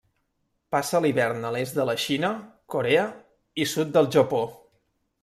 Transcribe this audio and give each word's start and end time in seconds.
Passa 0.75 1.01
l'hivern 1.05 1.43
a 1.49 1.51
l'est 1.55 1.77
de 1.79 1.85
la 1.89 1.95
Xina, 2.05 2.31
Corea 2.77 3.05
i 3.65 3.69
sud 3.75 3.93
del 3.99 4.09
Japó. 4.17 4.41